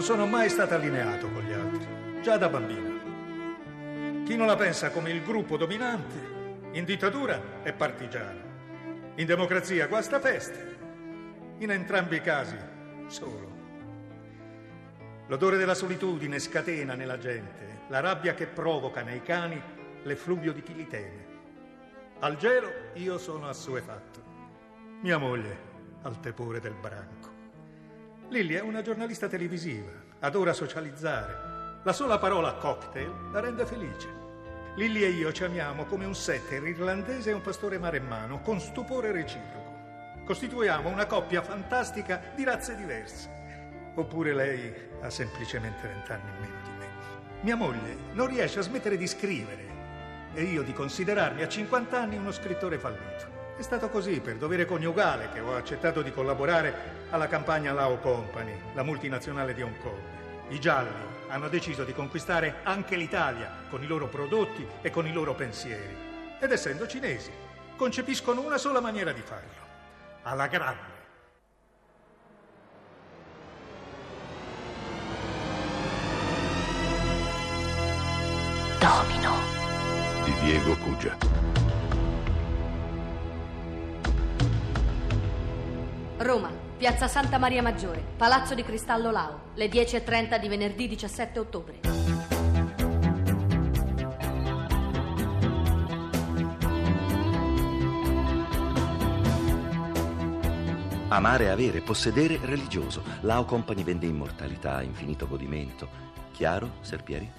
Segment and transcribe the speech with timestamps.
[0.00, 4.24] Non sono mai stato allineato con gli altri, già da bambino.
[4.24, 6.16] Chi non la pensa come il gruppo dominante,
[6.72, 8.40] in dittatura è partigiano.
[9.16, 10.78] In democrazia guasta feste.
[11.58, 12.56] In entrambi i casi
[13.08, 13.52] solo.
[15.26, 19.60] L'odore della solitudine scatena nella gente, la rabbia che provoca nei cani
[20.04, 21.26] l'effluvio di chi li teme.
[22.20, 24.22] Al gelo io sono assuefatto.
[25.02, 25.58] Mia moglie
[26.04, 27.39] al tepore del branco.
[28.30, 31.80] Lily è una giornalista televisiva, adora socializzare.
[31.82, 34.06] La sola parola cocktail la rende felice.
[34.76, 39.10] Lily e io ci amiamo come un setter irlandese e un pastore maremmano, con stupore
[39.10, 40.22] reciproco.
[40.24, 43.28] Costituiamo una coppia fantastica di razze diverse.
[43.96, 46.86] Oppure lei ha semplicemente vent'anni in meno di me.
[47.40, 49.66] Mia moglie non riesce a smettere di scrivere
[50.34, 53.29] e io di considerarmi a 50 anni uno scrittore fallito.
[53.60, 58.58] È stato così, per dovere coniugale, che ho accettato di collaborare alla campagna Lao Company,
[58.72, 60.00] la multinazionale di Hong Kong.
[60.48, 60.88] I gialli
[61.28, 65.94] hanno deciso di conquistare anche l'Italia con i loro prodotti e con i loro pensieri.
[66.40, 67.30] Ed essendo cinesi,
[67.76, 69.52] concepiscono una sola maniera di farlo,
[70.22, 70.98] alla grande.
[78.78, 79.36] Domino.
[80.24, 81.69] di Diego Cugia.
[86.22, 91.80] Roma, Piazza Santa Maria Maggiore, Palazzo di Cristallo Lao, le 10.30 di venerdì 17 ottobre.
[101.08, 103.02] Amare, avere, possedere, religioso.
[103.22, 105.88] Lao Company vende immortalità, infinito godimento.
[106.32, 107.32] Chiaro, Serpieri?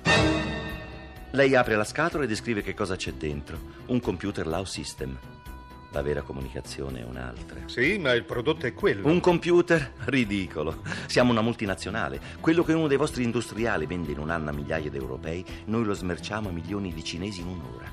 [1.30, 3.60] Lei apre la scatola e descrive che cosa c'è dentro.
[3.86, 5.20] Un computer Lao System.
[5.94, 7.60] La vera comunicazione è un'altra.
[7.66, 9.08] Sì, ma il prodotto è quello.
[9.08, 9.94] Un computer?
[10.06, 10.82] Ridicolo.
[11.08, 12.20] Siamo una multinazionale.
[12.40, 15.84] Quello che uno dei vostri industriali vende in un anno a migliaia di europei, noi
[15.84, 17.92] lo smerciamo a milioni di cinesi in un'ora.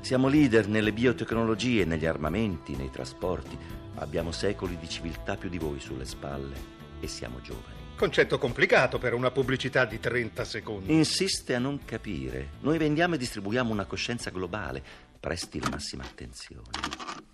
[0.00, 3.58] Siamo leader nelle biotecnologie, negli armamenti, nei trasporti.
[3.96, 6.56] Abbiamo secoli di civiltà più di voi sulle spalle
[7.00, 7.82] e siamo giovani.
[7.94, 10.94] Concetto complicato per una pubblicità di 30 secondi.
[10.94, 12.52] Insiste a non capire.
[12.60, 14.82] Noi vendiamo e distribuiamo una coscienza globale.
[15.20, 17.33] Presti la massima attenzione.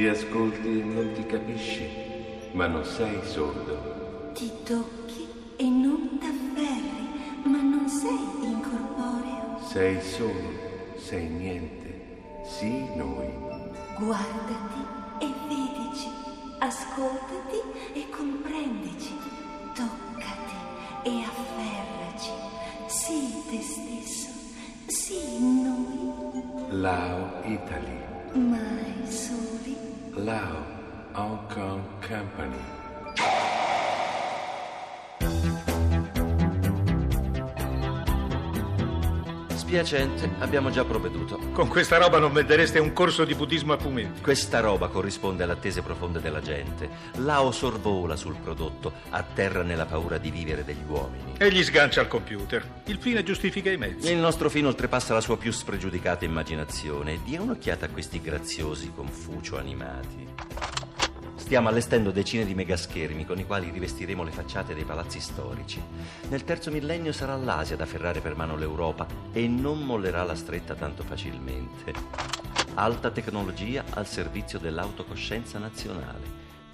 [0.00, 1.86] Ti ascolti e non ti capisci,
[2.52, 4.30] ma non sei sordo.
[4.32, 9.58] Ti tocchi e non t'afferri, ma non sei incorporeo.
[9.60, 12.40] Sei solo, sei niente.
[12.46, 13.28] Sì, noi.
[13.98, 14.80] Guardati
[15.18, 16.08] e vedici,
[16.60, 17.60] ascoltati
[17.92, 19.18] e comprendici,
[23.50, 24.28] te stesso,
[24.86, 27.98] sii noi, Lao Italy.
[28.34, 29.76] mai soli.
[30.24, 30.56] Lao
[31.12, 32.79] Hong Kong Company.
[39.70, 41.38] Spiacente, abbiamo già provveduto.
[41.52, 44.20] Con questa roba non vendereste un corso di buddismo a fumetti.
[44.20, 46.88] Questa roba corrisponde alle attese profonde della gente.
[47.18, 51.34] Lao sorvola sul prodotto, atterra nella paura di vivere degli uomini.
[51.38, 52.66] E gli sgancia al computer.
[52.86, 54.10] Il fine giustifica i mezzi.
[54.10, 57.20] Il nostro fine oltrepassa la sua più spregiudicata immaginazione.
[57.24, 60.99] Dia un'occhiata a questi graziosi Confucio animati.
[61.50, 65.82] Stiamo allestendo decine di megaschermi con i quali rivestiremo le facciate dei palazzi storici.
[66.28, 70.76] Nel terzo millennio sarà l'Asia ad afferrare per mano l'Europa e non mollerà la stretta
[70.76, 71.92] tanto facilmente.
[72.74, 76.22] Alta tecnologia al servizio dell'autocoscienza nazionale.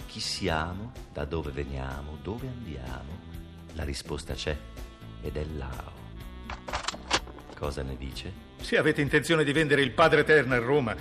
[0.05, 3.19] Chi siamo, da dove veniamo, dove andiamo?
[3.77, 4.55] La risposta c'è
[5.23, 5.93] ed è Lao.
[7.57, 8.31] Cosa ne dice?
[8.61, 10.95] Se avete intenzione di vendere il Padre Eterno a Roma,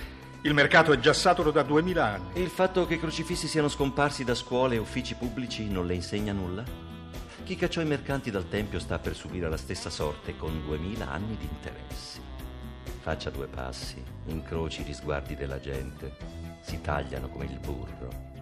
[0.46, 2.28] il mercato è già saturo da 2000 anni.
[2.34, 5.94] E il fatto che i crocifissi siano scomparsi da scuole e uffici pubblici non le
[5.94, 6.62] insegna nulla?
[7.42, 11.36] Chi cacciò i mercanti dal Tempio sta per subire la stessa sorte con 2000 anni
[11.36, 12.20] di interessi.
[13.00, 16.16] Faccia due passi, incroci gli sguardi della gente,
[16.60, 18.34] si tagliano come il burro.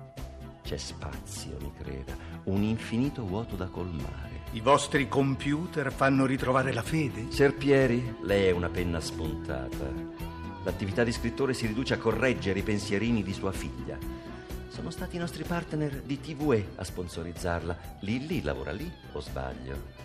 [0.62, 2.14] C'è spazio, mi creda,
[2.44, 4.42] un infinito vuoto da colmare.
[4.52, 7.30] I vostri computer fanno ritrovare la fede?
[7.30, 10.33] Serpieri, lei è una penna spuntata.
[10.64, 13.98] L'attività di scrittore si riduce a correggere i pensierini di sua figlia.
[14.68, 17.78] Sono stati i nostri partner di TVE a sponsorizzarla.
[18.00, 20.02] Lilli lavora lì, o sbaglio?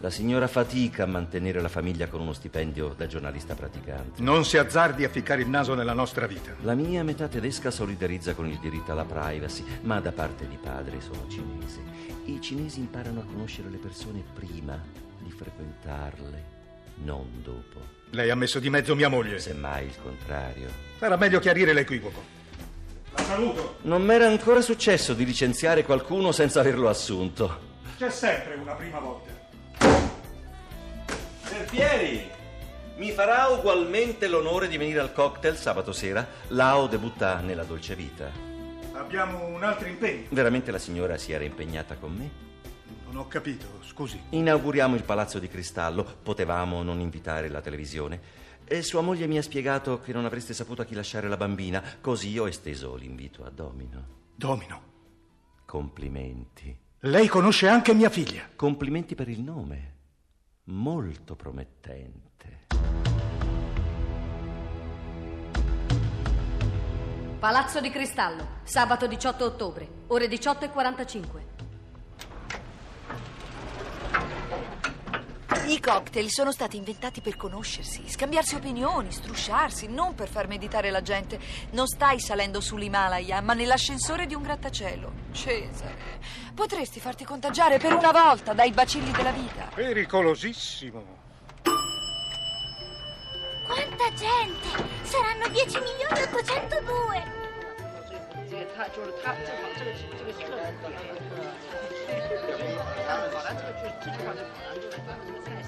[0.00, 4.20] La signora fatica a mantenere la famiglia con uno stipendio da giornalista praticante.
[4.22, 6.54] Non si azzardi a ficcare il naso nella nostra vita.
[6.62, 11.00] La mia metà tedesca solidarizza con il diritto alla privacy, ma da parte di padre
[11.00, 11.80] sono cinese.
[12.24, 14.82] I cinesi imparano a conoscere le persone prima
[15.22, 16.44] di frequentarle,
[17.04, 17.99] non dopo.
[18.10, 19.38] Lei ha messo di mezzo mia moglie.
[19.38, 20.68] Semmai il contrario.
[20.98, 22.22] Sarà meglio chiarire l'equivoco.
[23.14, 23.76] La saluto.
[23.82, 27.68] Non m'era ancora successo di licenziare qualcuno senza averlo assunto.
[27.98, 29.30] C'è sempre una prima volta.
[31.44, 32.28] Serpieri,
[32.96, 36.26] mi farà ugualmente l'onore di venire al cocktail sabato sera?
[36.48, 38.30] Lao debutta nella dolce vita.
[38.92, 40.26] Abbiamo un altro impegno.
[40.30, 42.49] Veramente la signora si era impegnata con me?
[43.10, 44.20] Non ho capito, scusi.
[44.30, 46.04] Inauguriamo il palazzo di cristallo.
[46.22, 48.38] Potevamo non invitare la televisione.
[48.64, 51.82] E sua moglie mi ha spiegato che non avreste saputo a chi lasciare la bambina,
[52.00, 54.18] così ho esteso l'invito a Domino.
[54.36, 54.82] Domino,
[55.66, 56.78] Complimenti.
[57.00, 58.48] lei conosce anche mia figlia.
[58.54, 59.94] Complimenti per il nome.
[60.66, 62.66] Molto promettente.
[67.40, 71.49] Palazzo di Cristallo, sabato 18 ottobre, ore 18.45.
[75.70, 81.00] I cocktail sono stati inventati per conoscersi, scambiarsi opinioni, strusciarsi, non per far meditare la
[81.00, 81.38] gente.
[81.70, 85.12] Non stai salendo sull'Himalaya, ma nell'ascensore di un grattacielo.
[85.30, 86.18] Cesare,
[86.56, 89.70] potresti farti contagiare per una volta dai bacilli della vita.
[89.72, 91.18] Pericolosissimo.
[93.64, 94.88] Quanta gente!
[95.02, 95.46] Saranno
[98.80, 101.10] 10 milioni 802!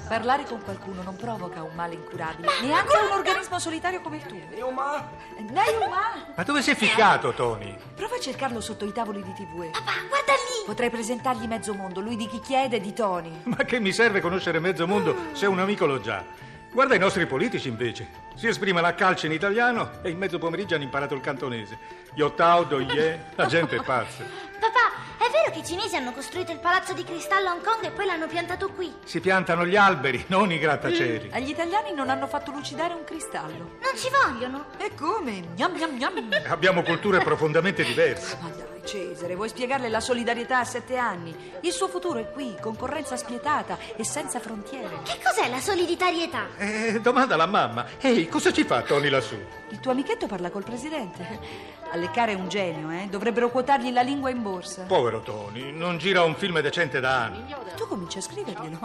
[0.09, 4.39] Parlare con qualcuno non provoca un male incurabile, neanche un organismo solitario come il tuo.
[4.51, 5.11] Neuma!
[5.39, 6.33] Neuma!
[6.35, 7.77] Ma dove sei ficcato, Tony?
[7.95, 9.71] Prova a cercarlo sotto i tavoli di TV.
[9.71, 10.65] Papà, guarda lì!
[10.67, 13.41] Potrei presentargli mezzo mondo, lui di chi chiede e di Tony.
[13.45, 16.25] Ma che mi serve conoscere mezzo mondo se un amico l'ho già?
[16.73, 18.09] Guarda i nostri politici invece.
[18.35, 21.77] Si esprimono a calcio in italiano e in mezzo pomeriggio hanno imparato il cantonese.
[22.15, 24.25] Io tau, do ye, la gente è pazza.
[24.59, 27.85] Papà, è vero che i cinesi hanno costruito il palazzo di cristallo a Hong Kong
[27.85, 28.91] e poi l'hanno piantato qui?
[29.05, 31.29] Si piantano gli alberi, non i grattacieli.
[31.31, 33.77] Agli italiani non hanno fatto lucidare un cristallo.
[33.83, 34.67] Non ci vogliono?
[34.79, 35.49] E come?
[35.55, 36.29] Gnam gnam gnam.
[36.49, 38.39] Abbiamo culture profondamente diverse.
[38.41, 41.35] Ma dai, Cesare, vuoi spiegarle la solidarietà a sette anni?
[41.61, 44.99] Il suo futuro è qui, concorrenza spietata e senza frontiere.
[45.05, 46.49] Che cos'è la solidarietà?
[46.57, 47.87] Eh, domanda alla mamma.
[48.01, 49.37] Ehi, cosa ci fa Tony lassù?
[49.71, 51.71] Il tuo amichetto parla col presidente.
[51.93, 53.07] A leccare è un genio, eh?
[53.09, 54.83] Dovrebbero quotargli la lingua in borsa.
[54.83, 57.55] Povero Tony, non gira un film decente da anni.
[57.77, 58.79] Tu cominci a scriverglielo.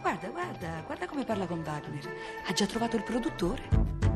[0.00, 2.14] Guarda, guarda, guarda come parla con Wagner.
[2.46, 4.13] Ha già trovato il produttore.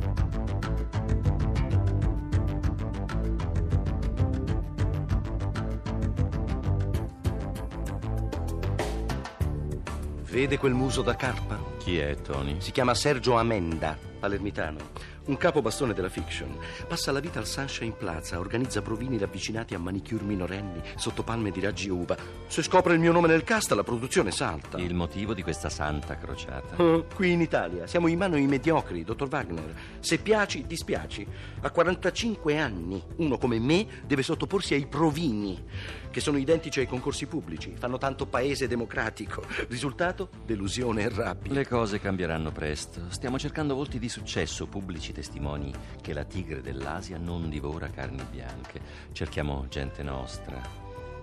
[10.38, 11.77] Vede quel muso da carpa?
[11.88, 12.56] Chi è Tony?
[12.60, 15.16] Si chiama Sergio Amenda, palermitano.
[15.28, 16.56] Un capo bastone della fiction.
[16.86, 21.60] Passa la vita al Sunshine Plaza, organizza provini ravvicinati a manicure minorenni sotto palme di
[21.60, 22.16] raggi uva.
[22.46, 24.78] Se scopre il mio nome nel cast, la produzione salta.
[24.78, 26.76] Il motivo di questa santa crociata.
[26.76, 29.74] Eh, Qui in Italia siamo in mano ai mediocri, dottor Wagner.
[30.00, 31.26] Se piaci, dispiaci.
[31.60, 35.62] A 45 anni, uno come me deve sottoporsi ai provini,
[36.10, 37.74] che sono identici ai concorsi pubblici.
[37.78, 39.42] Fanno tanto paese democratico.
[39.68, 40.30] Risultato?
[40.46, 41.52] Delusione e rabbia.
[41.52, 43.02] Le cose cambieranno presto.
[43.08, 48.80] Stiamo cercando volti di successo, pubblici testimoni che la tigre dell'Asia non divora carni bianche.
[49.12, 50.60] Cerchiamo gente nostra.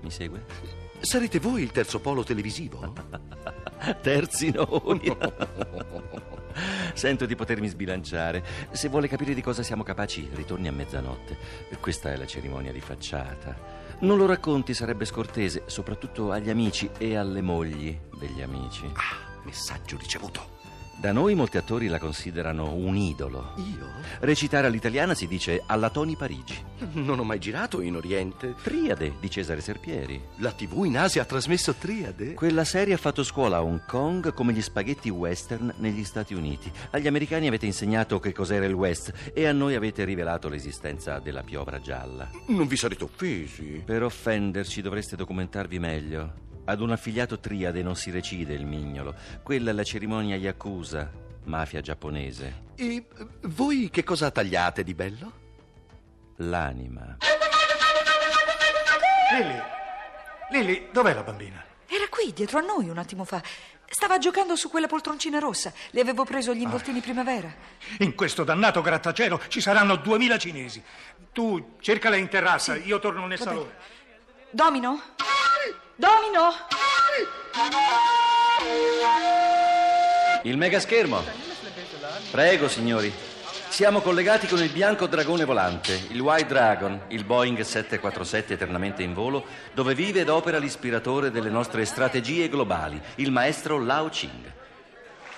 [0.01, 0.45] Mi segue?
[1.01, 2.93] Sarete voi il terzo polo televisivo?
[4.01, 5.17] Terzi noi.
[6.93, 8.41] Sento di potermi sbilanciare.
[8.71, 11.37] Se vuole capire di cosa siamo capaci, ritorni a mezzanotte.
[11.81, 13.83] Questa è la cerimonia di facciata.
[13.99, 18.89] Non lo racconti, sarebbe scortese, soprattutto agli amici e alle mogli degli amici.
[18.93, 20.53] Ah, messaggio ricevuto.
[20.97, 23.51] Da noi molti attori la considerano un idolo.
[23.57, 23.85] Io?
[24.21, 26.55] Recitare all'italiana si dice alla Tony Parigi.
[26.93, 28.55] Non ho mai girato in Oriente.
[28.63, 30.19] Triade di Cesare Serpieri.
[30.37, 32.33] La TV in Asia ha trasmesso Triade?
[32.33, 36.71] Quella serie ha fatto scuola a Hong Kong come gli spaghetti western negli Stati Uniti.
[36.91, 41.43] Agli americani avete insegnato che cos'era il West e a noi avete rivelato l'esistenza della
[41.43, 42.29] piovra gialla.
[42.47, 43.83] Non vi sarete offesi?
[43.85, 46.43] Per offenderci dovreste documentarvi meglio.
[46.67, 49.13] Ad un affiliato triade non si recide il mignolo.
[49.43, 51.11] Quella è la cerimonia Yakuza,
[51.43, 52.63] mafia giapponese.
[52.75, 53.05] E eh,
[53.43, 55.31] voi che cosa tagliate di bello?
[56.37, 57.17] L'anima.
[59.31, 59.61] Lili,
[60.51, 61.63] Lili, dov'è la bambina?
[61.87, 63.41] Era qui, dietro a noi, un attimo fa.
[63.87, 65.71] Stava giocando su quella poltroncina rossa.
[65.91, 67.53] Le avevo preso gli involtini primavera.
[67.99, 70.83] In questo dannato grattacielo ci saranno duemila cinesi.
[71.31, 73.55] Tu cercala in terrazza, io torno nel Va bene.
[73.57, 73.73] salone.
[74.49, 75.01] Domino?
[75.95, 76.51] Domino?
[80.43, 81.23] Il megaschermo.
[82.31, 83.13] Prego, signori.
[83.69, 89.13] Siamo collegati con il bianco dragone volante, il White Dragon, il Boeing 747 eternamente in
[89.13, 94.51] volo, dove vive ed opera l'ispiratore delle nostre strategie globali, il maestro Lao Ching.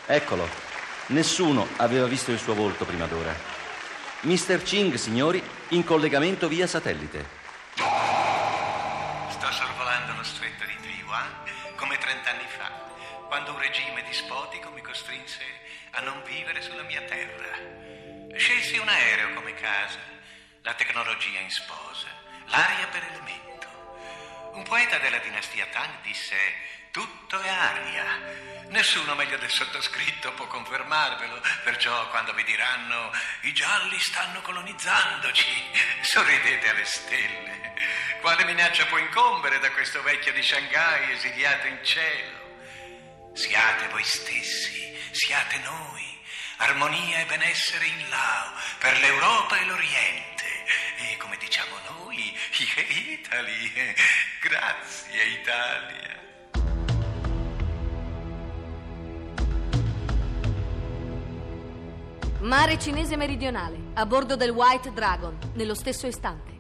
[0.08, 0.48] Eccolo.
[1.08, 3.34] Nessuno aveva visto il suo volto prima d'ora.
[4.22, 4.62] Mr.
[4.62, 7.37] Ching, signori, in collegamento via satellite.
[13.38, 15.46] Quando un regime dispotico mi costrinse
[15.92, 18.36] a non vivere sulla mia terra.
[18.36, 20.00] Scelsi un aereo come casa,
[20.64, 22.08] la tecnologia in sposa,
[22.46, 23.68] l'aria per elemento.
[24.54, 26.36] Un poeta della dinastia Tang disse:
[26.90, 28.06] Tutto è aria.
[28.70, 36.70] Nessuno meglio del sottoscritto può confermarvelo, perciò quando vi diranno i gialli stanno colonizzandoci, sorridete
[36.70, 37.76] alle stelle.
[38.20, 42.47] Quale minaccia può incombere da questo vecchio di Shanghai esiliato in cielo?
[43.38, 46.02] Siate voi stessi, siate noi,
[46.58, 50.46] armonia e benessere in Lao, per l'Europa e l'Oriente.
[50.98, 52.36] E come diciamo noi,
[53.14, 53.94] Italy,
[54.42, 56.20] grazie Italia.
[62.40, 66.57] Mare cinese meridionale, a bordo del White Dragon, nello stesso istante.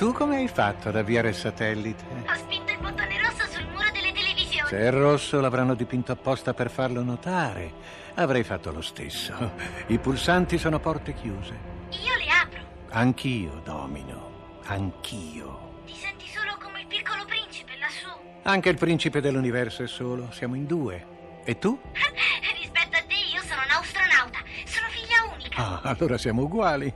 [0.00, 2.02] Tu come hai fatto ad avviare il satellite?
[2.26, 4.66] Ho spinto il bottone rosso sul muro delle televisioni.
[4.66, 7.70] Se è rosso l'avranno dipinto apposta per farlo notare.
[8.14, 9.52] Avrei fatto lo stesso.
[9.88, 11.52] I pulsanti sono porte chiuse.
[11.90, 12.60] Io le apro.
[12.92, 14.60] Anch'io, Domino.
[14.64, 15.82] Anch'io.
[15.84, 18.08] Ti senti solo come il piccolo principe lassù.
[18.44, 20.30] Anche il principe dell'universo è solo.
[20.30, 21.06] Siamo in due.
[21.44, 21.78] E tu?
[22.58, 24.38] Rispetto a te, io sono un astronauta.
[24.64, 25.82] Sono figlia unica.
[25.82, 26.90] Ah, allora siamo uguali.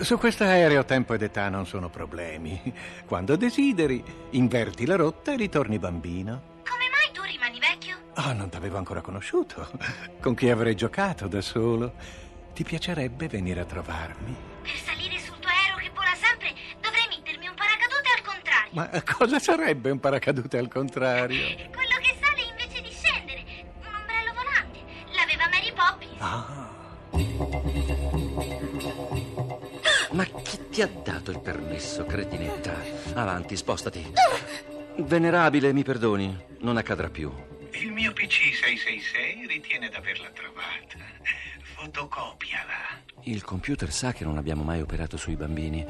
[0.00, 2.60] Su questo aereo tempo ed età non sono problemi.
[3.06, 6.62] Quando desideri, inverti la rotta e ritorni bambino.
[6.68, 7.96] Come mai tu rimani vecchio?
[8.16, 9.70] Oh, non t'avevo ancora conosciuto.
[10.20, 11.94] Con chi avrei giocato da solo?
[12.52, 14.36] Ti piacerebbe venire a trovarmi?
[14.62, 18.72] Per salire sul tuo aereo che vola sempre, dovrei mettermi un paracadute al contrario.
[18.72, 21.46] Ma cosa sarebbe un paracadute al contrario?
[21.72, 23.44] Quello che sale invece di scendere.
[23.80, 24.78] Un ombrello volante.
[25.16, 26.20] L'aveva Mary Poppins.
[26.20, 26.53] Ah,
[30.74, 32.74] ti ha dato il permesso, cretinetta?
[33.14, 34.12] Avanti, spostati.
[34.96, 37.32] Venerabile, mi perdoni, non accadrà più.
[37.70, 40.98] Il mio PC 666 ritiene di averla trovata.
[41.76, 43.02] Fotocopiala.
[43.22, 45.86] Il computer sa che non abbiamo mai operato sui bambini.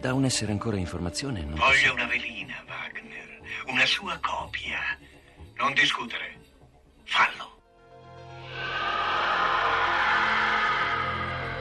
[0.00, 3.40] Da un essere ancora in formazione non Voglio una velina, Wagner.
[3.68, 4.80] Una sua copia.
[5.58, 6.40] Non discutere.
[7.04, 7.52] Fallo.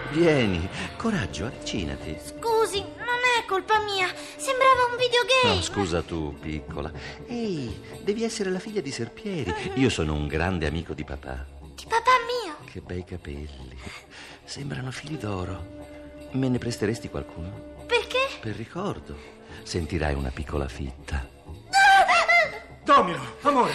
[0.10, 2.53] Vieni, coraggio, avvicinati.
[2.74, 4.12] Scusi, non è colpa mia.
[4.36, 5.56] Sembrava un videogame.
[5.56, 6.92] No, scusa tu, piccola.
[7.28, 9.54] Ehi, devi essere la figlia di Serpieri.
[9.76, 11.46] Io sono un grande amico di papà.
[11.76, 12.56] Di papà mio.
[12.66, 13.78] Che bei capelli.
[14.44, 15.82] Sembrano fili d'oro.
[16.32, 17.76] Me ne presteresti qualcuno?
[17.86, 18.18] Perché?
[18.42, 19.16] Per ricordo.
[19.62, 21.30] Sentirai una piccola fitta.
[22.84, 23.74] Domino, amore,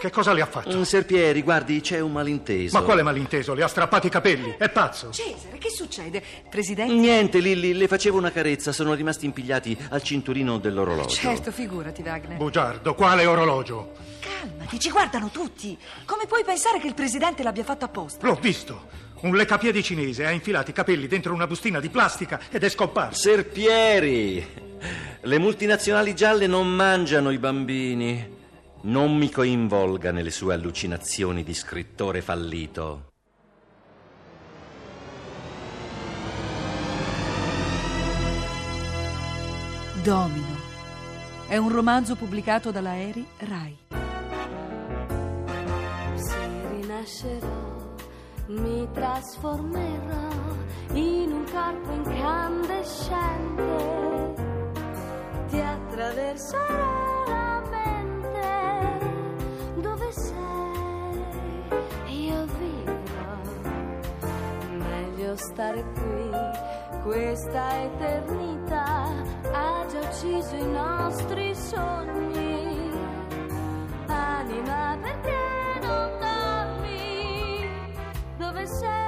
[0.00, 0.76] che cosa le ha fatto?
[0.76, 2.78] Mm, Serpieri, guardi, c'è un malinteso.
[2.78, 3.54] Ma quale malinteso?
[3.54, 4.54] Le ha strappati i capelli?
[4.56, 5.10] È pazzo.
[5.10, 6.22] Cesare, che succede?
[6.48, 6.94] Presidente?
[6.94, 8.72] Niente, Lilli, le facevo una carezza.
[8.72, 11.14] Sono rimasti impigliati al cinturino dell'orologio.
[11.14, 12.36] Certo, figurati, Wagner.
[12.36, 13.92] Bugiardo, quale orologio?
[14.20, 15.76] Calmati, ci guardano tutti.
[16.04, 18.26] Come puoi pensare che il presidente l'abbia fatto apposta?
[18.26, 19.06] L'ho visto.
[19.20, 23.20] Un leccapiedi cinese ha infilato i capelli dentro una bustina di plastica ed è scomparso.
[23.20, 24.46] Serpieri!
[25.22, 28.36] Le multinazionali gialle non mangiano i bambini.
[28.80, 33.10] Non mi coinvolga nelle sue allucinazioni di scrittore fallito.
[40.04, 40.66] Domino.
[41.48, 43.76] È un romanzo pubblicato dalla Eri Rai.
[46.14, 47.96] Se rinascerò,
[48.46, 50.28] mi trasformerò
[50.92, 54.36] in un corpo incandescente.
[55.48, 57.17] Ti attraverserò
[65.38, 66.30] stare qui.
[67.02, 69.12] Questa eternità
[69.52, 72.90] ha già ucciso i nostri sogni.
[74.06, 77.68] Anima, perché non dormi?
[78.36, 79.07] Dove sei?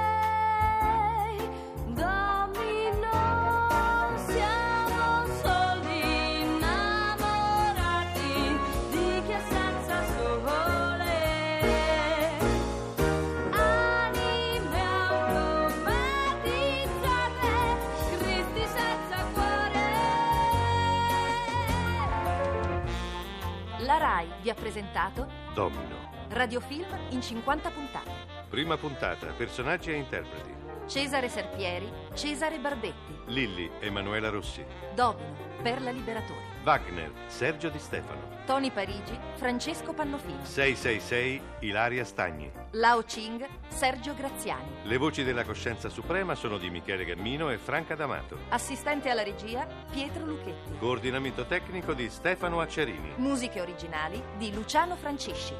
[24.21, 26.09] RAI vi ha presentato Domino.
[26.29, 28.11] Radiofilm in 50 puntate.
[28.49, 30.50] Prima puntata, personaggi e interpreti.
[30.91, 34.61] Cesare Serpieri, Cesare Barbetti, Lilli, Emanuela Rossi.
[34.93, 38.39] Domino, Perla Liberatori, Wagner, Sergio Di Stefano.
[38.45, 42.51] Tony Parigi, Francesco Pannofino, 666, Ilaria Stagni.
[42.71, 44.67] Lao Ching, Sergio Graziani.
[44.83, 48.37] Le voci della coscienza suprema sono di Michele Gammino e Franca D'Amato.
[48.49, 50.77] Assistente alla regia, Pietro Lucchetti.
[50.77, 53.13] Coordinamento tecnico di Stefano Acciarini.
[53.15, 55.53] Musiche originali di Luciano Francisci.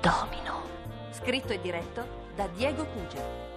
[0.00, 0.62] Domino.
[1.10, 3.51] Scritto e diretto da Diego Cuge.